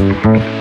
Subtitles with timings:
[0.00, 0.59] further.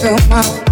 [0.00, 0.69] fill my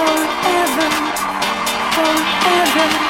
[0.00, 0.88] forever,
[2.42, 3.09] forever.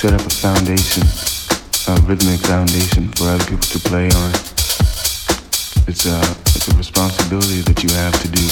[0.00, 1.02] Set up a foundation,
[1.92, 4.30] a rhythmic foundation for other people to play on.
[5.86, 6.18] It's a,
[6.56, 8.44] it's a responsibility that you have to do.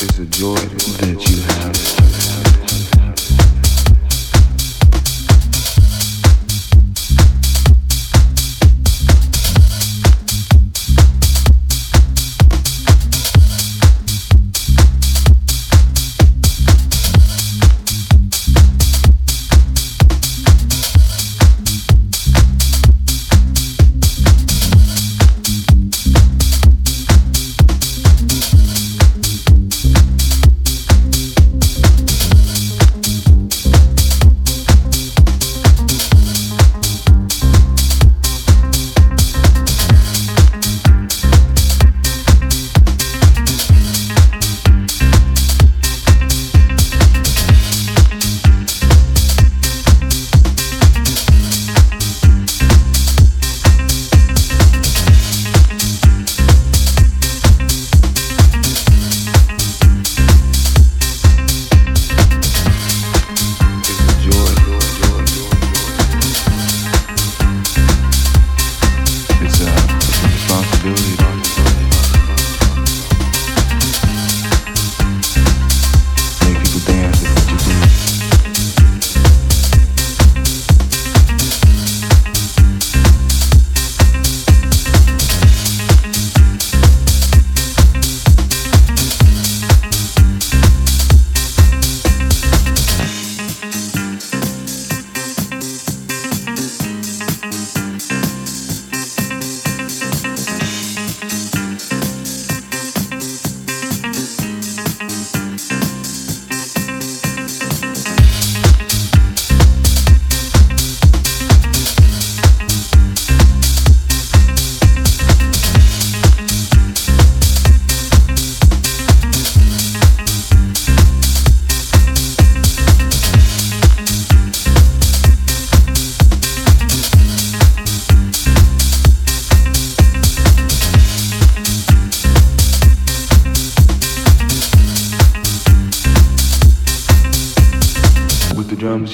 [0.00, 2.17] It's a joy that you have.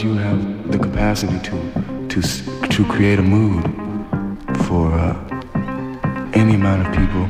[0.05, 0.20] Streets
[2.85, 3.64] create a mood
[4.66, 7.26] for uh, any amount of people.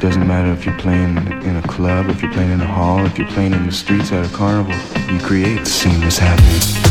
[0.00, 3.18] Doesn't matter if you're playing in a club, if you're playing in a hall, if
[3.18, 4.12] you're playing in the floor
[5.08, 5.64] and play
[6.00, 6.85] with the record.